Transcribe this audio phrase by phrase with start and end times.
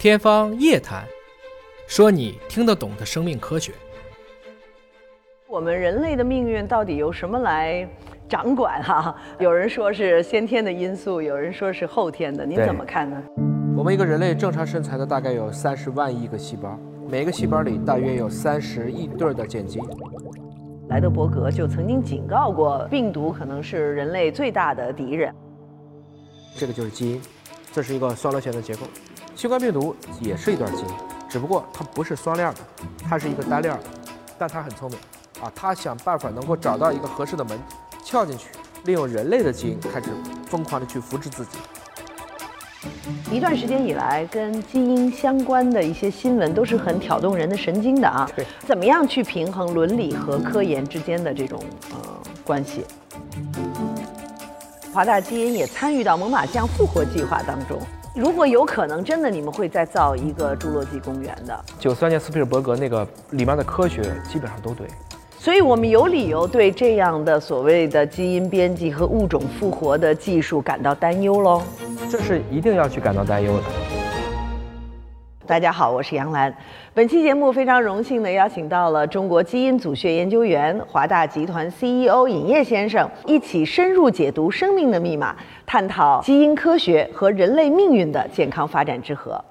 [0.00, 1.04] 天方夜谭，
[1.86, 3.70] 说你听得懂的生命科学。
[5.46, 7.86] 我们人类的命运到底由什么来
[8.26, 8.82] 掌管？
[8.82, 13.22] 哈， 有人说是先天的因素，有人说是后天的，您怎么看呢？
[13.76, 19.82] 我们一个人类正常身材的大概有三十万亿个细胞，每个细胞里大约有三十亿对的碱基。
[20.88, 25.30] 莱德伯格就曾经警告过，病毒可能是人类最大的敌人。
[26.56, 27.22] 这个就是基因，
[27.70, 28.86] 这是一个双螺旋的结构。
[29.36, 30.88] 新冠病毒也是一段基因，
[31.28, 32.60] 只不过它不是双链的，
[33.08, 33.84] 它是一个单链的，
[34.38, 34.98] 但它很聪明
[35.42, 37.58] 啊，它想办法能够找到一个合适的门，
[38.04, 38.50] 撬进去，
[38.84, 40.10] 利用人类的基因开始
[40.46, 41.58] 疯狂的去复制自己。
[43.30, 48.46] 一段时间以来，跟基因相关的一些新闻都是很挑动人的神经的啊对。
[48.66, 51.98] 怎么样去平衡伦理和科研之间的这种呃
[52.44, 52.84] 关系？
[54.92, 57.78] 华大基因也参与到猛犸象复活计划当中。
[58.20, 61.58] 如果有可能，真的你们会再造一个侏罗纪公园的。
[61.78, 64.86] 九三年斯皮尔伯格那个里面的科学基本上都对。
[65.38, 71.62] 所以我们有理由对这样的所谓的基因编辑和物种复活的技术感到担忧喽。
[72.10, 73.89] 这是一定要去感到担忧的。
[75.50, 76.54] 大家好，我是杨澜。
[76.94, 85.34] 本期节目非常荣幸的邀请到了中国基因组学研究员、华大集团 CEO 尹烨先生，一起深入解读生命的密码，
[85.66, 89.44] 探讨基因科学和人类命运的健康发展之河。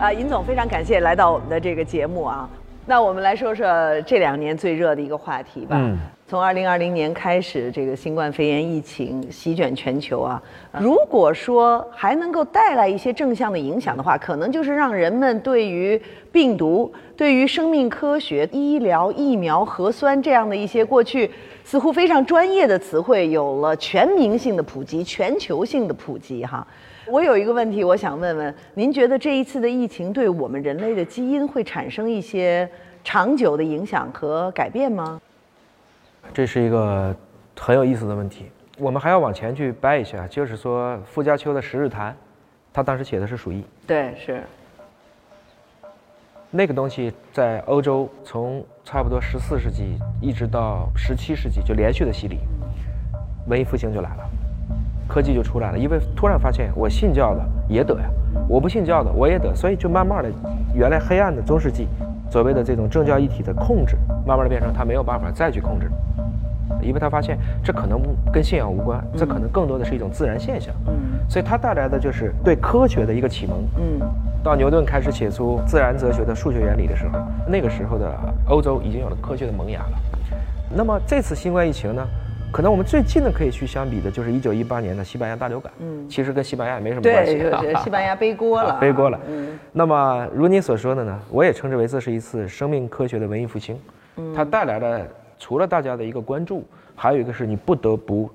[0.00, 2.50] 啊，尹总，非常感谢来到我们的这个节目啊。
[2.88, 3.66] 那我们来说说
[4.06, 5.76] 这两年最热的一个话题吧。
[5.78, 10.42] 嗯从二零二零年开始，这个新冠肺炎疫情席卷全球啊。
[10.78, 15.98] 如果说还能够带来一些正向的影响的话，可能就是让人们对于
[16.30, 21.30] 病毒、对于生命科学、医疗、疫苗、核酸这样的一些过去
[21.64, 26.66] 似乎非常专业的词汇，有了全民性的普及、全球性的普及哈。
[27.10, 32.68] 我有一个问题，我想问问您，觉得这一次的疫情对我们人类的基因会产生一些
[33.02, 35.20] 长久的影响和改变吗？
[36.34, 37.14] 这是一个
[37.58, 38.50] 很有意思的问题。
[38.78, 42.12] 我们还要往前去掰一下，就是说傅家秋的《十日谈》，
[42.72, 44.42] 他当时写的是鼠疫，对，是，
[46.50, 52.38] 那个东西在欧洲从差不多十四世纪一直到十七世纪就连续的洗礼，
[53.48, 54.27] 文艺复兴就来了，
[55.08, 58.08] 科技就出来了，因为突然发现我信教的也得呀，
[58.46, 60.30] 我不信教的我也得，所以就慢慢的，
[60.74, 61.88] 原来黑暗的中世纪
[62.30, 63.96] 所谓的这种政教一体的控制，
[64.26, 65.90] 慢慢的变成他没有办法再去控制。
[66.80, 68.00] 因为他发现这可能
[68.32, 70.94] 跟信仰无关，这可能更多的是一种自然现象，嗯
[71.28, 73.58] 所以它带来的就是对科学的一个启蒙。
[73.78, 74.00] 嗯
[74.44, 78.14] 到牛顿开始写出自然哲学的数学原理的时候，那个时候的
[78.48, 79.98] 欧洲已经有了科学的萌芽了。
[80.70, 82.06] 那么这次新冠疫情呢，
[82.50, 85.72] 可能我们最近的可以去相比的就是一九一八年的西班牙大流感。
[85.80, 87.42] 嗯其实跟西班牙也没什么关对，系。
[87.44, 93.78] 就是西班牙背锅了 啊，背锅了嗯那么如你所说的呢，我也称之为这是一次生命科学的文艺复兴。
[94.16, 95.06] 嗯它带来了
[95.38, 96.64] 除了大家的一个关注，
[96.96, 98.28] 还有一个是你不得不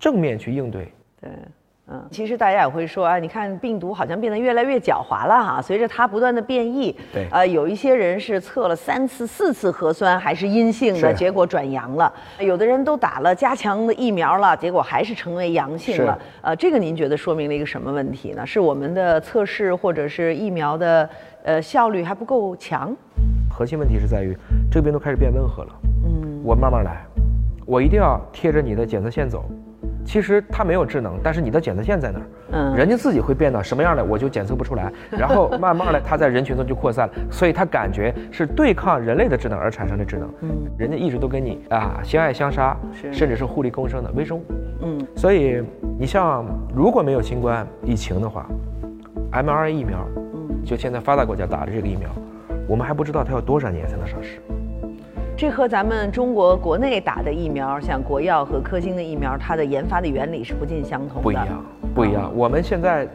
[0.00, 0.88] 正面去应对。
[1.20, 1.30] 对。
[1.88, 16.18] 嗯，其实大家也会说啊，你看病毒好像变得越来越狡猾了哈，随着它不断的变异，对呃，有一些人是测了三次、四次核酸还是阴性的，结果转阳了；有的人都打了加强的疫苗了，结果还是成为阳性了。
[16.42, 18.44] 呃，这个您觉得说明了一个什么问题呢？
[18.44, 21.08] 是我们的测试或者是疫苗的
[21.44, 22.92] 呃效率还不够强？
[23.48, 24.36] 核心问题是在于
[24.68, 25.70] 这个病毒开始变温和了。
[26.04, 27.06] 嗯，我慢慢来，
[27.64, 29.44] 我一定要贴着你的检测线走。
[30.06, 34.90] 其实它没有智能，但是你的检测线在那儿，嗯人家自己会变到什么样的，我就检测不出来。
[35.10, 40.32] 然后慢慢的，它在人群中就扩散了，所以它感觉是对抗人类的智能而产生的智能。
[40.42, 42.76] 嗯，人家一直都跟你啊相爱相杀，
[43.12, 44.44] 甚至是互利共生的微生物。
[44.82, 45.60] 嗯所以
[45.98, 48.46] 你像如果没有新冠疫情的话
[49.32, 52.08] ，mRNA 疫苗，嗯，就现在发达国家打的这个疫苗，
[52.68, 54.38] 我们还不知道它要多少年才能上市。
[55.36, 61.22] 这和咱们中国国内打的疫苗，像国药和科兴的疫苗，它的研发的原理是不尽相同的。
[61.22, 62.32] 不一样，不一样。
[62.34, 63.06] 我们现在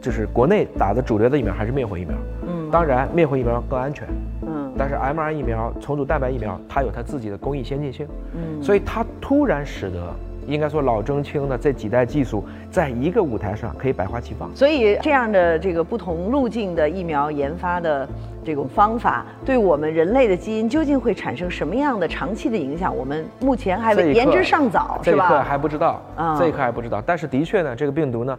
[0.00, 2.16] 就是国内打的主流的疫苗还是灭活疫苗，
[2.48, 2.68] 嗯。
[2.68, 4.08] 当然灭活疫苗更安全，
[4.44, 4.72] 嗯。
[4.76, 8.60] 但是 mRNA 疫苗、重组蛋白疫苗它有它自己的工艺先进性，嗯。
[8.60, 10.12] 所以它突然使得
[10.46, 14.50] 应该说老中青的这几代技术在一个舞台上可以百花齐放。
[14.54, 18.08] 所以这样的这个不同路径的疫苗研发的
[18.44, 22.94] 这种方法，对我们人类的基因究竟会产生什么样的长期的影响？
[22.96, 25.42] 我们目前还言之尚早，是吧这一刻？
[25.42, 27.02] 还不知道，啊这一刻还不知道。
[27.04, 28.36] 但是的确呢，这个病毒呢，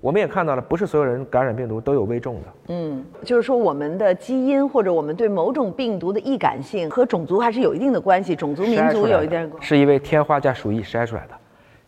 [0.00, 2.40] 我们也看到了，不是所有人感染病毒都有危重的。
[2.68, 9.66] 嗯，就是说我们的基因或者我们对某种病毒的易感性和种族还是有一定的关系，种族民族有一点关系。
[9.68, 11.34] 是因为天花加鼠疫筛出来的，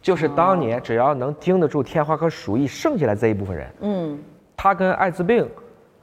[0.08, 4.18] 就是当年只要能经得住天花和鼠疫，剩下来这一部分人，嗯，
[4.56, 5.46] 他跟艾滋病、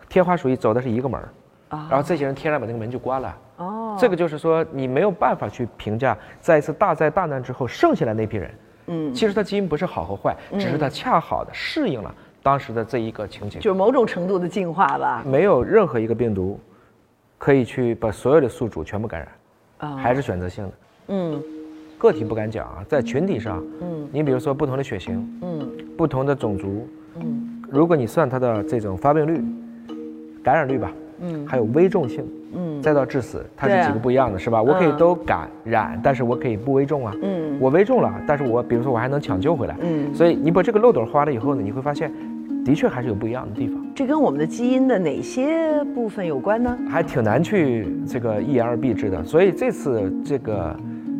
[0.07, 1.27] 天花鼠疫走的是一个门儿，
[1.89, 3.37] 然后这些人天然把那个门就关了。
[3.57, 8.51] 哦，这个就是说你没有办法去评价，在一次大灾大难之后剩下来那批人。
[8.85, 12.13] 嗯，其实他基因不是好和坏，只是他恰好的适应了
[12.43, 15.23] 当时的这一个情景，就是某种程度的进化吧。
[15.25, 16.59] 没有任何一个病毒
[17.39, 19.19] 可以去把所有的宿主全部感
[19.79, 20.71] 染，啊，还是选择性的。
[21.07, 21.43] 嗯，
[22.05, 25.67] 个体不敢讲啊，在群体上，嗯，你比如说不同的血型，嗯，
[25.97, 26.87] 不同的种族，
[27.19, 29.43] 嗯，如果你算它的这种发病率、
[30.43, 30.91] 感染率吧。
[31.21, 34.61] 嗯，还有危重性，嗯，再到致死，它是几个不一样的，是吧？
[34.61, 37.15] 我可以都感染，但是我可以不危重啊。
[37.23, 39.77] 嗯，我危重了，但是我比如说我还能抢救回来。
[39.79, 42.11] 嗯，所以你把这个漏斗花了以后呢，你会发现，
[42.65, 43.81] 的确还是有不一样的地方。
[43.95, 46.77] 这跟我们的基因的哪些部分有关呢？
[46.89, 49.23] 还挺难去这个一言而蔽之的。
[49.23, 50.77] 所以这次这个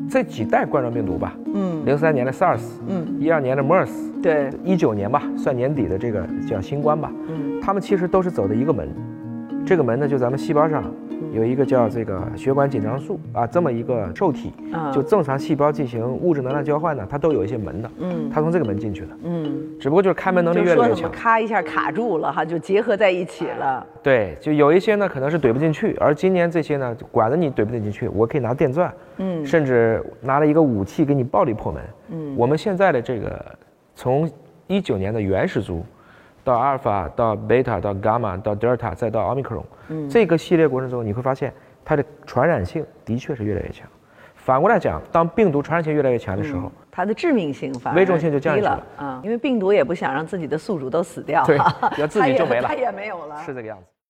[0.09, 3.89] 这几代冠状病毒吧，嗯，零三年的 SARS，嗯，一二年的 MERS，
[4.21, 8.87] 对，一九年吧，算年底的这个叫新冠吧，嗯，他们其实都是走的一个门。
[9.65, 10.83] 这个门呢，就咱们细胞上
[11.33, 14.53] 有一个叫这个血管紧张素啊，这么一个受体，
[14.93, 21.11] 就正常细胞进行物质能量交换呢，它都有一些门的，嗯，它从这个门进去的，嗯，只不过就是开门能力越来越强。
[21.11, 23.85] 咔一下卡住了哈，就结合在一起了。
[24.01, 31.81] 对，就有一些呢可能是怼不进去，而今年这些呢，管着你怼不怼进去，我可以拿电钻，嗯，甚至拿了一个武器给你暴力破门。
[32.11, 33.43] 嗯，我们现在的这个
[33.93, 34.29] 从
[34.67, 35.83] 一九年的原始株。
[36.45, 41.51] 到阿尔法，到贝塔，到伽马，到德尔塔，再到奥密克戎，嗯，这个系列过程中，你会发现
[41.83, 43.87] 它的传染性的确是越来越强。
[44.35, 51.57] 反过来讲，当病毒传染性越来越强的时候，它的致命性反危重性就降低了啊，因为病毒也不想让自己的宿主都死掉，对，
[51.97, 53.85] 要自己就没了，它也没有了，是这个样子。